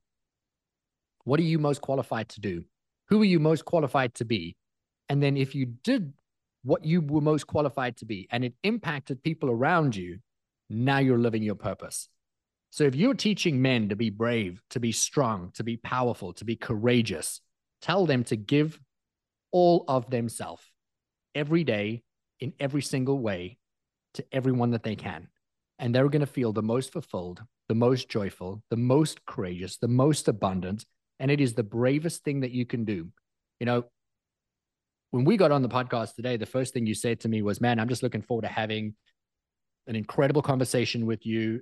[1.23, 2.65] What are you most qualified to do?
[3.09, 4.55] Who are you most qualified to be?
[5.09, 6.13] And then if you did
[6.63, 10.19] what you were most qualified to be and it impacted people around you,
[10.69, 12.09] now you're living your purpose.
[12.71, 16.45] So if you're teaching men to be brave, to be strong, to be powerful, to
[16.45, 17.39] be courageous,
[17.81, 18.79] tell them to give
[19.51, 20.63] all of themselves
[21.33, 22.03] every day
[22.39, 23.57] in every single way
[24.15, 25.27] to everyone that they can.
[25.79, 29.87] And they're going to feel the most fulfilled, the most joyful, the most courageous, the
[29.87, 30.85] most abundant,
[31.19, 33.09] and it is the bravest thing that you can do.
[33.59, 33.85] You know,
[35.11, 37.61] when we got on the podcast today, the first thing you said to me was,
[37.61, 38.95] Man, I'm just looking forward to having
[39.87, 41.61] an incredible conversation with you,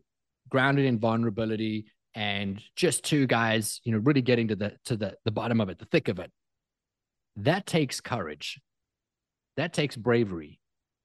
[0.49, 1.85] grounded in vulnerability,
[2.15, 5.69] and just two guys, you know, really getting to the to the the bottom of
[5.69, 6.31] it, the thick of it.
[7.37, 8.59] That takes courage.
[9.57, 10.59] That takes bravery.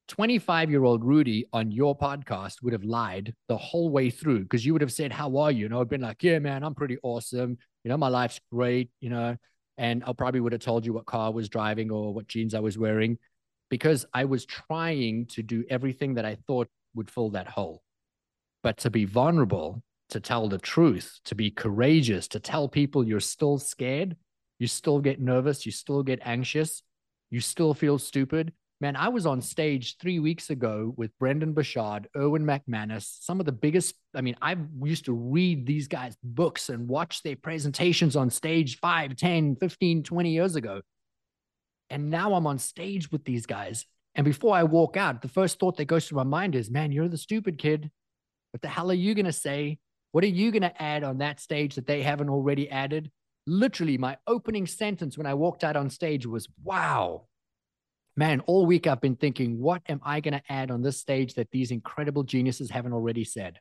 [0.08, 4.64] 25 year old Rudi on your podcast would have lied the whole way through because
[4.64, 5.66] you would have said, How are you?
[5.66, 7.58] And I would have been like, Yeah, man, I'm pretty awesome.
[7.88, 9.34] You know, my life's great, you know,
[9.78, 12.52] and I probably would have told you what car I was driving or what jeans
[12.52, 13.16] I was wearing
[13.70, 17.82] because I was trying to do everything that I thought would fill that hole.
[18.62, 23.20] But to be vulnerable, to tell the truth, to be courageous, to tell people you're
[23.20, 24.16] still scared,
[24.58, 26.82] you still get nervous, you still get anxious,
[27.30, 32.08] you still feel stupid, Man, I was on stage three weeks ago with Brendon Burchard,
[32.16, 33.96] Erwin McManus, some of the biggest.
[34.14, 38.78] I mean, I used to read these guys' books and watch their presentations on stage
[38.78, 40.82] 5, 10, 15, 20 years ago.
[41.90, 43.84] And now I'm on stage with these guys.
[44.14, 46.92] And before I walk out, the first thought that goes through my mind is, man,
[46.92, 47.90] you're the stupid kid.
[48.52, 49.78] What the hell are you going to say?
[50.12, 53.10] What are you going to add on that stage that they haven't already added?
[53.44, 57.24] Literally, my opening sentence when I walked out on stage was, wow,
[58.18, 61.34] man, all week I've been thinking, what am I going to add on this stage
[61.34, 63.60] that these incredible geniuses haven't already said?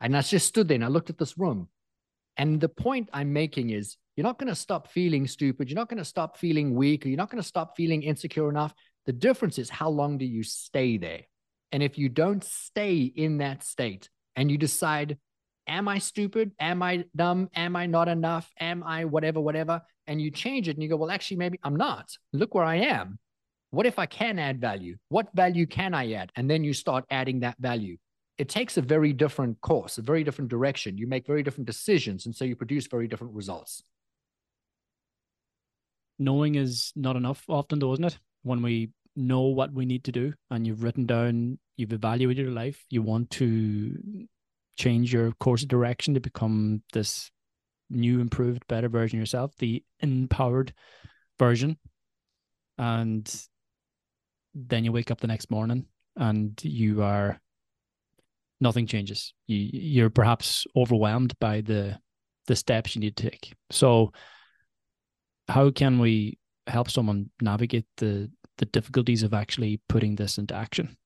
[0.00, 1.68] And I just stood there and I looked at this room.
[2.36, 5.70] And the point I'm making is you're not going to stop feeling stupid.
[5.70, 8.48] You're not going to stop feeling weak, or you're not going to stop feeling insecure
[8.48, 8.74] enough.
[9.06, 11.20] The difference is how long do you stay there?
[11.70, 15.16] And if you don't stay in that state and you decide,
[15.68, 16.50] am I stupid?
[16.58, 17.48] Am I dumb?
[17.54, 18.50] Am I not enough?
[18.58, 19.80] Am I whatever, whatever?
[20.08, 22.10] And you change it and you go, well, actually, maybe I'm not.
[22.32, 23.20] Look where I am
[23.70, 24.96] what if I can add value?
[25.08, 26.32] What value can I add?
[26.36, 27.96] And then you start adding that value.
[28.36, 30.98] It takes a very different course, a very different direction.
[30.98, 32.26] You make very different decisions.
[32.26, 33.82] And so you produce very different results.
[36.18, 38.18] Knowing is not enough often, though, isn't it?
[38.42, 42.54] When we know what we need to do and you've written down, you've evaluated your
[42.54, 44.26] life, you want to
[44.76, 47.30] change your course of direction to become this
[47.90, 50.72] new, improved, better version of yourself, the empowered
[51.38, 51.76] version.
[52.78, 53.30] And
[54.54, 55.86] then you wake up the next morning
[56.16, 57.40] and you are
[58.60, 59.32] nothing changes.
[59.46, 61.98] You you're perhaps overwhelmed by the
[62.46, 63.54] the steps you need to take.
[63.70, 64.12] So
[65.48, 70.96] how can we help someone navigate the the difficulties of actually putting this into action?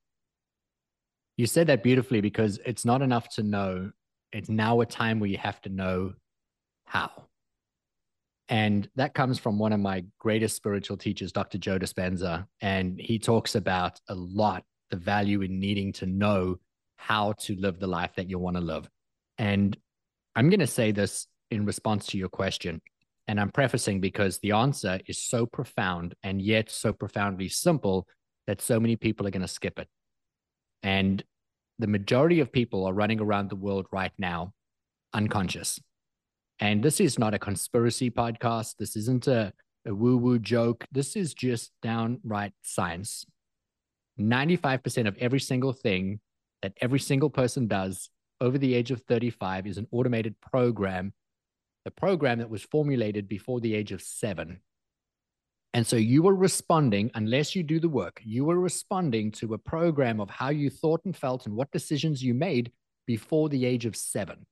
[1.37, 3.91] You said that beautifully because it's not enough to know.
[4.33, 6.15] It's now a time where you have to know
[6.87, 7.27] how.
[8.49, 11.59] And that comes from one of my greatest spiritual teachers, Dr.
[11.59, 12.47] Joe Dispenza.
[12.61, 16.57] And he talks about a lot the value in needing to know
[16.97, 18.89] how to live the life that you want to live.
[19.39, 19.77] And
[20.37, 22.81] I'm going to say this in response to your question.
[23.27, 28.07] And I'm prefacing because the answer is so profound and yet so profoundly simple
[28.47, 29.89] that so many people are going to skip it.
[30.83, 31.23] And
[31.79, 34.53] the majority of people are running around the world right now
[35.15, 35.81] unconscious.
[36.61, 38.77] And this is not a conspiracy podcast.
[38.79, 39.53] This isn't a,
[39.87, 40.87] a woo woo joke.
[40.93, 43.27] This is just downright science.
[44.21, 46.21] 95% of every single thing
[46.63, 48.09] that every single person does
[48.41, 51.13] over the age of 35 is an automated program,
[51.85, 54.61] the program that was formulated before the age of seven.
[55.73, 59.59] And so you were responding, unless you do the work, you were responding to a
[59.59, 62.71] program of how you thought and felt and what decisions you made
[63.07, 64.47] before the age of seven.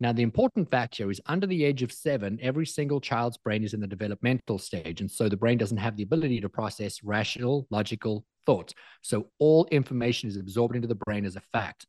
[0.00, 3.64] Now, the important fact here is under the age of seven, every single child's brain
[3.64, 5.00] is in the developmental stage.
[5.00, 8.74] And so the brain doesn't have the ability to process rational, logical thoughts.
[9.02, 11.84] So all information is absorbed into the brain as a fact.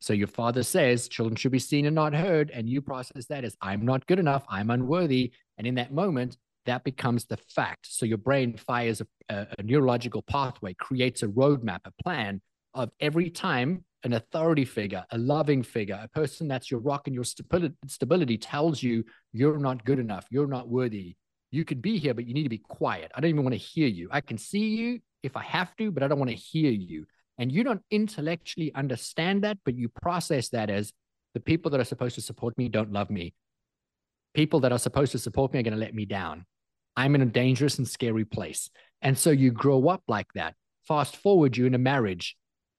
[0.00, 2.50] So your father says children should be seen and not heard.
[2.50, 5.32] And you process that as I'm not good enough, I'm unworthy.
[5.56, 7.86] And in that moment, that becomes the fact.
[7.90, 12.42] So your brain fires a, a, a neurological pathway, creates a roadmap, a plan
[12.74, 17.14] of every time an authority figure, a loving figure, a person that's your rock and
[17.14, 21.16] your stability, tells you you're not good enough, you're not worthy.
[21.50, 23.10] You could be here, but you need to be quiet.
[23.14, 24.08] I don't even want to hear you.
[24.10, 27.06] I can see you if I have to, but I don't want to hear you.
[27.38, 30.92] And you don't intellectually understand that, but you process that as
[31.34, 33.34] the people that are supposed to support me don't love me.
[34.34, 36.44] People that are supposed to support me are going to let me down.
[36.96, 38.70] I'm in a dangerous and scary place.
[39.02, 40.54] And so you grow up like that.
[40.86, 42.36] Fast forward, you're in a marriage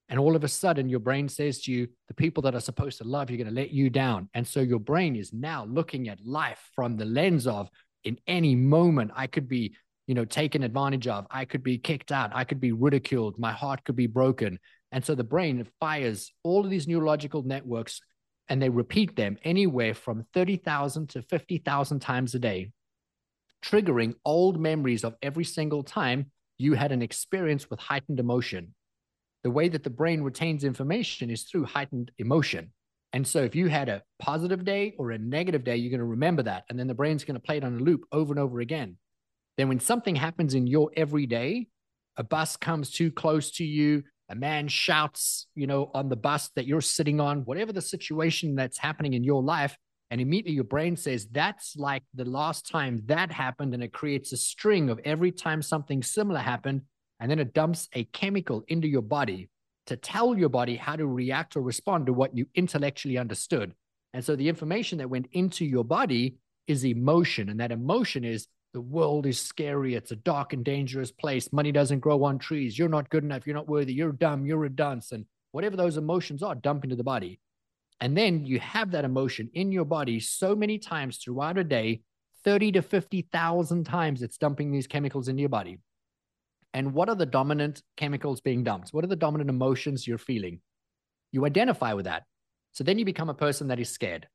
[0.09, 2.97] and all of a sudden, your brain says to you, the people that are supposed
[2.97, 4.27] to love you are going to let you down.
[4.33, 7.69] And so your brain is now looking at life from the lens of,
[8.03, 9.75] in any moment, I could be,
[10.07, 11.27] you know, taken advantage of.
[11.29, 12.31] I could be kicked out.
[12.33, 13.37] I could be ridiculed.
[13.37, 14.57] My heart could be broken.
[14.91, 18.01] And so the brain fires all of these neurological networks
[18.47, 22.71] and they repeat them anywhere from 30,000 to 50,000 times a day,
[23.63, 28.73] triggering old memories of every single time you had an experience with heightened emotion
[29.43, 32.71] the way that the brain retains information is through heightened emotion.
[33.13, 36.05] And so if you had a positive day or a negative day, you're going to
[36.05, 36.65] remember that.
[36.69, 38.97] And then the brain's going to play it on a loop over and over again.
[39.57, 41.67] Then when something happens in your everyday,
[42.17, 46.51] a bus comes too close to you, a man shouts, you know, on the bus
[46.55, 49.75] that you're sitting on, whatever the situation that's happening in your life,
[50.11, 53.73] and immediately your brain says, that's like the last time that happened.
[53.73, 56.81] And it creates a string of every time something similar happened
[57.19, 59.49] and then it dumps a chemical into your body
[59.87, 63.73] to tell your body how to react or respond to what you intellectually understood.
[64.13, 67.49] And so the information that went into your body is emotion.
[67.49, 69.95] And that emotion is the world is scary.
[69.95, 71.51] It's a dark and dangerous place.
[71.51, 72.77] Money doesn't grow on trees.
[72.77, 73.47] You're not good enough.
[73.47, 73.93] You're not worthy.
[73.93, 74.45] You're dumb.
[74.45, 75.11] You're a dunce.
[75.11, 77.39] And whatever those emotions are, dump into the body.
[77.99, 82.01] And then you have that emotion in your body so many times throughout a day,
[82.45, 85.79] 30 to 50,000 times it's dumping these chemicals into your body
[86.73, 88.89] and what are the dominant chemicals being dumped?
[88.89, 90.61] What are the dominant emotions you're feeling?
[91.31, 92.23] You identify with that.
[92.71, 94.27] So then you become a person that is scared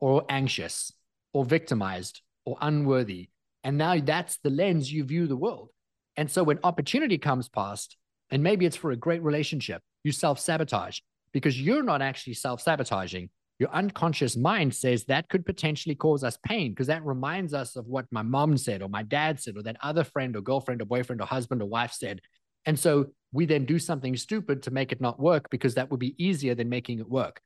[0.00, 0.92] or anxious
[1.32, 3.28] or victimized or unworthy.
[3.62, 5.70] And now that's the lens you view the world.
[6.16, 7.96] And so when opportunity comes past,
[8.30, 11.00] and maybe it's for a great relationship, you self sabotage
[11.32, 16.36] because you're not actually self sabotaging your unconscious mind says that could potentially cause us
[16.44, 19.62] pain because that reminds us of what my mom said or my dad said or
[19.62, 22.20] that other friend or girlfriend or boyfriend or husband or wife said.
[22.66, 26.00] And so we then do something stupid to make it not work because that would
[26.00, 27.40] be easier than making it work.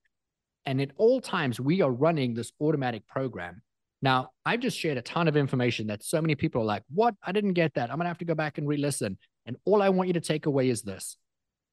[0.64, 3.62] And at all times, we are running this automatic program.
[4.00, 7.14] Now, I've just shared a ton of information that so many people are like, What?
[7.22, 7.90] I didn't get that.
[7.90, 9.18] I'm going to have to go back and re listen.
[9.46, 11.16] And all I want you to take away is this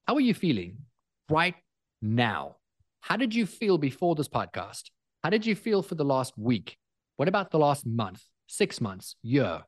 [0.07, 0.77] How are you feeling
[1.29, 1.55] right
[2.01, 2.55] now?
[3.05, 4.89] How did you feel before this podcast?
[5.23, 6.75] How did you feel for the last week?
[7.17, 9.61] What about the last month, six months, year?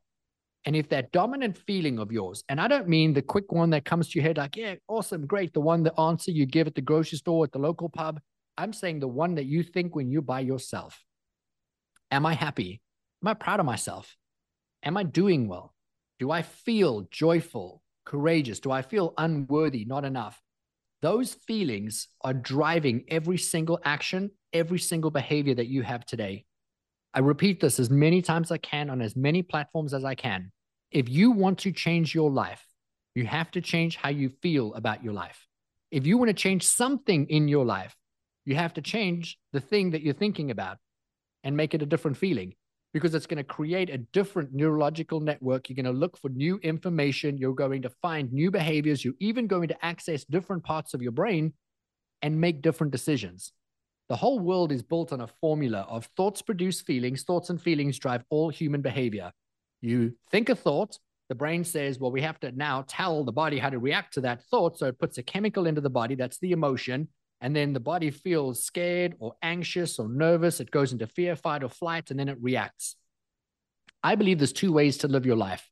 [0.65, 3.85] And if that dominant feeling of yours, and I don't mean the quick one that
[3.85, 6.73] comes to your head, like, yeah, awesome, great, the one, the answer you give at
[6.73, 8.19] the grocery store, at the local pub.
[8.57, 10.99] I'm saying the one that you think when you're by yourself.
[12.09, 12.81] Am I happy?
[13.21, 14.17] Am I proud of myself?
[14.81, 15.75] Am I doing well?
[16.17, 18.59] Do I feel joyful, courageous?
[18.59, 20.41] Do I feel unworthy, not enough?
[21.01, 26.45] Those feelings are driving every single action, every single behavior that you have today.
[27.13, 30.15] I repeat this as many times as I can on as many platforms as I
[30.15, 30.51] can.
[30.91, 32.63] If you want to change your life,
[33.13, 35.47] you have to change how you feel about your life.
[35.91, 37.95] If you want to change something in your life,
[38.45, 40.77] you have to change the thing that you're thinking about
[41.43, 42.53] and make it a different feeling.
[42.93, 45.69] Because it's going to create a different neurological network.
[45.69, 47.37] You're going to look for new information.
[47.37, 49.03] You're going to find new behaviors.
[49.03, 51.53] You're even going to access different parts of your brain
[52.21, 53.51] and make different decisions.
[54.09, 57.99] The whole world is built on a formula of thoughts produce feelings, thoughts and feelings
[57.99, 59.31] drive all human behavior.
[59.81, 60.97] You think a thought,
[61.29, 64.21] the brain says, well, we have to now tell the body how to react to
[64.21, 64.77] that thought.
[64.77, 67.09] So it puts a chemical into the body, that's the emotion.
[67.39, 70.59] And then the body feels scared or anxious or nervous.
[70.59, 72.95] It goes into fear, fight, or flight, and then it reacts.
[74.03, 75.69] I believe there's two ways to live your life.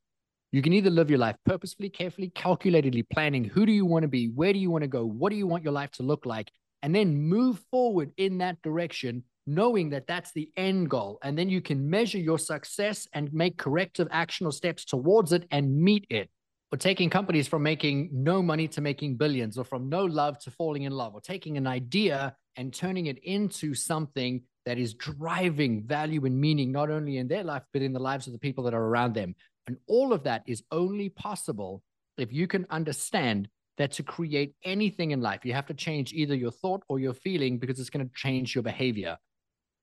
[0.52, 4.08] You can either live your life purposefully, carefully, calculatedly planning who do you want to
[4.08, 6.24] be, where do you want to go, what do you want your life to look
[6.24, 6.50] like,
[6.82, 11.18] and then move forward in that direction, knowing that that's the end goal.
[11.22, 15.76] And then you can measure your success and make corrective actional steps towards it and
[15.76, 16.30] meet it.
[16.78, 20.82] Taking companies from making no money to making billions, or from no love to falling
[20.82, 26.24] in love, or taking an idea and turning it into something that is driving value
[26.24, 28.74] and meaning, not only in their life, but in the lives of the people that
[28.74, 29.34] are around them.
[29.66, 31.82] And all of that is only possible
[32.18, 33.48] if you can understand
[33.78, 37.12] that to create anything in life, you have to change either your thought or your
[37.12, 39.18] feeling because it's going to change your behavior.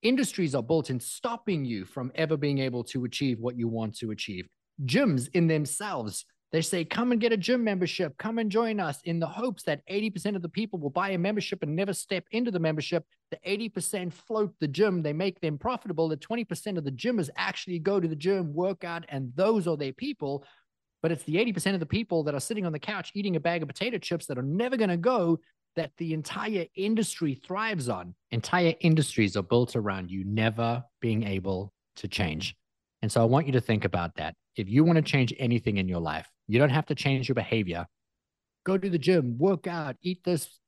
[0.01, 3.95] Industries are built in stopping you from ever being able to achieve what you want
[3.99, 4.47] to achieve.
[4.83, 9.01] Gyms in themselves, they say, come and get a gym membership, come and join us
[9.03, 12.23] in the hopes that 80% of the people will buy a membership and never step
[12.31, 13.03] into the membership.
[13.31, 16.07] The 80% float the gym, they make them profitable.
[16.07, 19.75] The 20% of the gymmers actually go to the gym, work out, and those are
[19.75, 20.45] their people
[21.03, 23.39] but it's the 80% of the people that are sitting on the couch eating a
[23.39, 25.37] bag of potato chips that are never going to go
[25.75, 28.15] that the entire industry thrives on.
[28.31, 32.55] Entire industries are built around you never being able to change.
[33.01, 34.33] And so I want you to think about that.
[34.55, 37.35] If you want to change anything in your life, you don't have to change your
[37.35, 37.87] behavior.
[38.65, 40.59] Go to the gym, work out, eat this,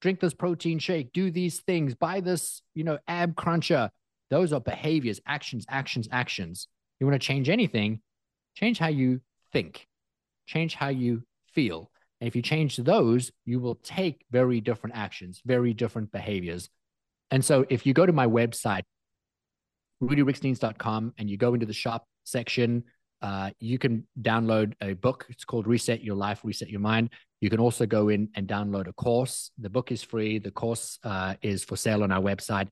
[0.00, 3.90] drink this protein shake, do these things, buy this, you know, ab cruncher.
[4.30, 6.68] Those are behaviors, actions, actions, actions.
[6.98, 8.00] You want to change anything,
[8.54, 9.20] change how you
[9.52, 9.86] think,
[10.46, 11.22] change how you
[11.52, 11.90] feel.
[12.20, 16.68] And if you change those, you will take very different actions, very different behaviors.
[17.30, 18.82] And so if you go to my website,
[20.02, 22.84] rudiriekstins.com, and you go into the shop section,
[23.22, 25.26] uh, you can download a book.
[25.28, 27.10] It's called Reset Your Life, Reset Your Mind.
[27.40, 29.50] You can also go in and download a course.
[29.58, 30.38] The book is free.
[30.38, 32.68] The course uh, is for sale on our website,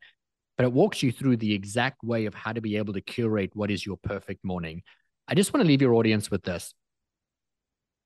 [0.56, 3.50] but it walks you through the exact way of how to be able to curate
[3.54, 4.82] what is your perfect morning.
[5.26, 6.74] I just want to leave your audience with this.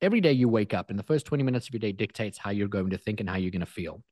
[0.01, 2.51] Every day you wake up, and the first 20 minutes of your day dictates how
[2.51, 4.03] you're going to think and how you're going to feel.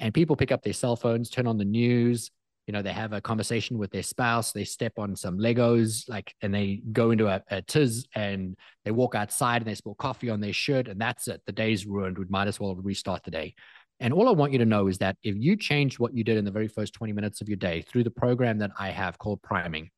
[0.00, 2.30] And people pick up their cell phones, turn on the news,
[2.66, 6.34] you know, they have a conversation with their spouse, they step on some Legos, like,
[6.42, 10.30] and they go into a, a tiz and they walk outside and they spill coffee
[10.30, 11.42] on their shirt, and that's it.
[11.46, 12.18] The day's ruined.
[12.18, 13.54] We might as well restart the day.
[14.00, 16.36] And all I want you to know is that if you change what you did
[16.36, 19.18] in the very first 20 minutes of your day through the program that I have
[19.18, 19.90] called priming,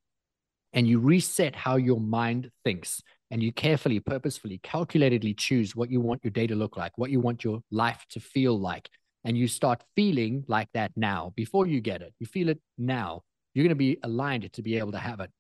[0.73, 6.01] and you reset how your mind thinks and you carefully, purposefully, calculatedly choose what you
[6.01, 8.89] want your day to look like, what you want your life to feel like,
[9.25, 13.23] and you start feeling like that now before you get it, you feel it now,
[13.55, 15.31] you're going to be aligned to be able to have it.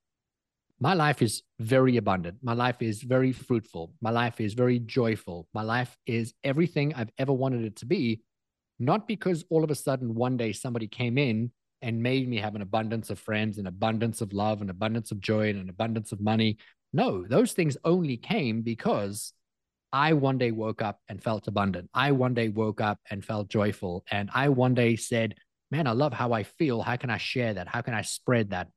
[0.80, 2.38] My life is very abundant.
[2.42, 3.92] My life is very fruitful.
[4.00, 5.48] My life is very joyful.
[5.52, 8.22] My life is everything I've ever wanted it to be,
[8.78, 11.50] not because all of a sudden one day somebody came in
[11.82, 15.20] and made me have an abundance of friends, an abundance of love, an abundance of
[15.20, 16.58] joy, and an abundance of money.
[16.92, 19.32] No, those things only came because
[19.92, 21.88] I one day woke up and felt abundant.
[21.94, 24.04] I one day woke up and felt joyful.
[24.10, 25.34] And I one day said,
[25.70, 26.80] Man, I love how I feel.
[26.80, 27.68] How can I share that?
[27.68, 28.68] How can I spread that?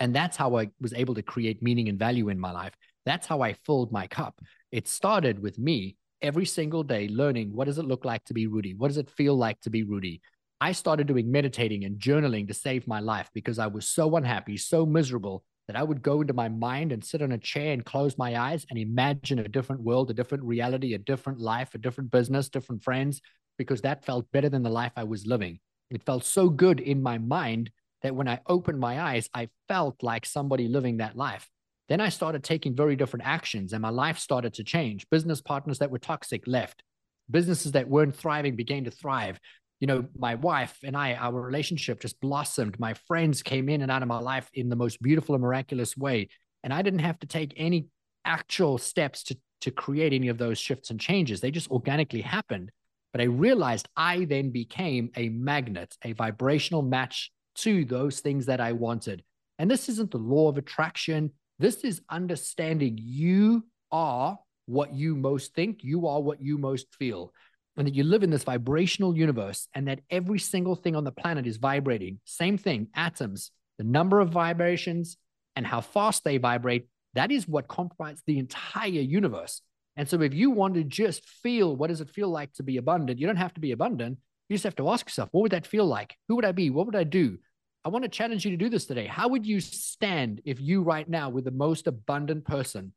[0.00, 2.72] And that's how I was able to create meaning and value in my life.
[3.04, 4.40] That's how I filled my cup.
[4.70, 8.46] It started with me every single day learning what does it look like to be
[8.46, 8.74] Rudi?
[8.74, 10.20] What does it feel like to be Rudi?
[10.60, 14.56] I started doing meditating and journaling to save my life because I was so unhappy,
[14.56, 17.84] so miserable that I would go into my mind and sit on a chair and
[17.84, 21.78] close my eyes and imagine a different world, a different reality, a different life, a
[21.78, 23.20] different business, different friends,
[23.58, 25.60] because that felt better than the life I was living.
[25.90, 27.70] It felt so good in my mind
[28.02, 31.48] that when I opened my eyes, I felt like somebody living that life.
[31.88, 35.08] Then I started taking very different actions and my life started to change.
[35.10, 36.82] Business partners that were toxic left.
[37.30, 39.38] Businesses that weren't thriving began to thrive
[39.80, 42.78] you know, my wife and I, our relationship just blossomed.
[42.80, 45.96] My friends came in and out of my life in the most beautiful and miraculous
[45.96, 46.28] way.
[46.64, 47.86] And I didn't have to take any
[48.24, 51.40] actual steps to, to create any of those shifts and changes.
[51.40, 52.72] They just organically happened.
[53.12, 58.60] But I realized I then became a magnet, a vibrational match to those things that
[58.60, 59.22] I wanted.
[59.58, 61.32] And this isn't the law of attraction.
[61.58, 67.32] This is understanding you are what you most think, you are what you most feel
[67.78, 71.12] and that you live in this vibrational universe and that every single thing on the
[71.12, 72.18] planet is vibrating.
[72.24, 75.16] Same thing, atoms, the number of vibrations
[75.54, 79.62] and how fast they vibrate, that is what comprises the entire universe.
[79.96, 82.76] And so if you want to just feel what does it feel like to be
[82.76, 84.18] abundant, you don't have to be abundant.
[84.48, 86.16] You just have to ask yourself, what would that feel like?
[86.28, 86.70] Who would I be?
[86.70, 87.38] What would I do?
[87.84, 89.06] I want to challenge you to do this today.
[89.06, 92.92] How would you stand if you right now were the most abundant person?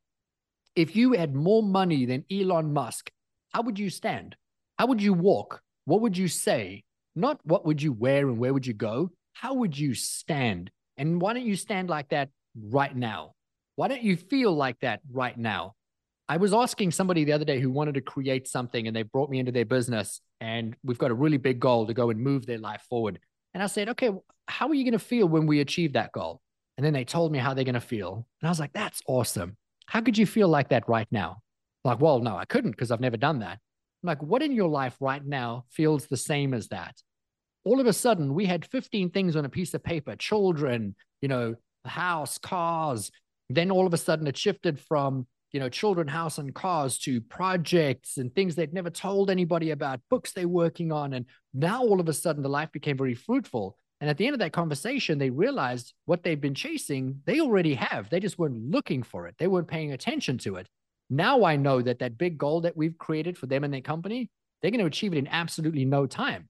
[0.75, 3.11] If you had more money than Elon Musk,
[3.49, 4.36] how would you stand?
[4.82, 5.61] How would you walk?
[5.86, 6.84] What would you say?
[7.15, 9.11] Not what would you wear and where would you go?
[9.34, 10.71] How would you stand?
[10.97, 12.29] And why don't you stand like that
[12.59, 13.34] right now?
[13.75, 15.75] Why don't you feel like that right now?
[16.27, 19.29] I was asking somebody the other day who wanted to create something and they brought
[19.29, 22.47] me into their business and we've got a really big goal to go and move
[22.47, 23.19] their life forward.
[23.53, 24.09] And I said, okay,
[24.47, 26.41] how are you going to feel when we achieve that goal?
[26.77, 28.25] And then they told me how they're going to feel.
[28.41, 29.57] And I was like, that's awesome.
[29.86, 31.43] How could you feel like that right now?
[31.84, 33.59] Like, well, no, I couldn't because I've never done that.
[34.04, 36.95] Like, what in your life right now feels the same as that?
[37.64, 41.28] All of a sudden, we had 15 things on a piece of paper children, you
[41.28, 43.12] know, house, cars.
[43.49, 47.20] Then all of a sudden, it shifted from you know, children, house, and cars to
[47.22, 51.14] projects and things they'd never told anybody about, books they're working on.
[51.14, 53.78] And now all of a sudden, the life became very fruitful.
[53.99, 57.76] And at the end of that conversation, they realized what they've been chasing, they already
[57.76, 58.10] have.
[58.10, 60.68] They just weren't looking for it, they weren't paying attention to it.
[61.14, 64.30] Now I know that that big goal that we've created for them and their company,
[64.62, 66.47] they're going to achieve it in absolutely no time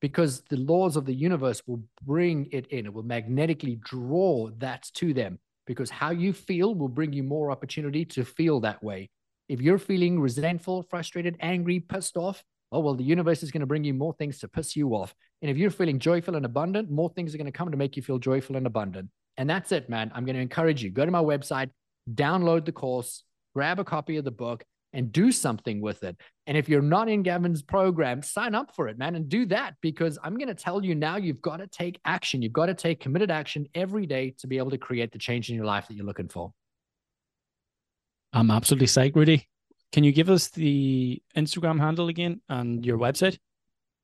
[0.00, 2.86] because the laws of the universe will bring it in.
[2.86, 7.52] It will magnetically draw that to them because how you feel will bring you more
[7.52, 9.10] opportunity to feel that way.
[9.48, 12.42] If you're feeling resentful, frustrated, angry, pissed off,
[12.72, 15.14] oh, well, the universe is going to bring you more things to piss you off.
[15.40, 17.96] And if you're feeling joyful and abundant, more things are going to come to make
[17.96, 19.10] you feel joyful and abundant.
[19.36, 20.10] And that's it, man.
[20.14, 21.70] I'm going to encourage you go to my website,
[22.12, 23.24] download the course,
[23.54, 26.16] grab a copy of the book, and do something with it.
[26.46, 29.74] And if you're not in Gavin's program, sign up for it, man, and do that
[29.80, 32.42] because I'm going to tell you now you've got to take action.
[32.42, 35.48] You've got to take committed action every day to be able to create the change
[35.48, 36.52] in your life that you're looking for.
[38.32, 39.48] I'm absolutely psyched, Rudi.
[39.92, 43.38] Can you give us the Instagram handle again and your website?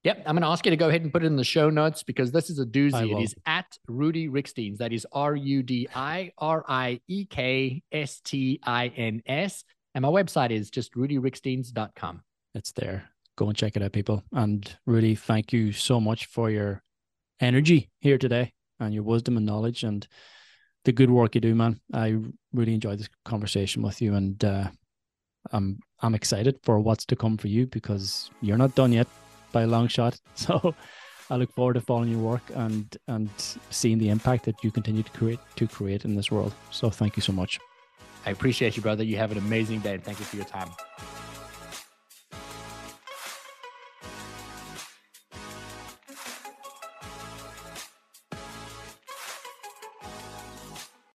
[0.07, 1.69] Yep, I'm going to ask you to go ahead and put it in the show
[1.69, 3.11] notes because this is a doozy.
[3.11, 4.77] It is at Rudi Riekstins.
[4.79, 9.65] That is R U D I R I E K S T I N S.
[9.97, 12.23] And my website is just rudiriekstins.com.
[12.55, 13.11] It's there.
[13.37, 14.23] Go and check it out, people.
[14.31, 16.85] And Rudi, thank you so much for your
[17.41, 20.07] energy here today and your wisdom and knowledge and
[20.85, 21.81] the good work you do, man.
[21.93, 22.17] I
[22.53, 24.69] really enjoyed this conversation with you, and uh,
[25.51, 29.09] I'm I'm excited for what's to come for you because you're not done yet
[29.53, 30.19] by a long shot.
[30.35, 30.75] So
[31.29, 33.31] I look forward to following your work and and
[33.71, 36.53] seeing the impact that you continue to create to create in this world.
[36.71, 37.59] So thank you so much.
[38.27, 39.05] I appreciate you, brother.
[39.05, 40.71] You have an amazing day thank you for your time.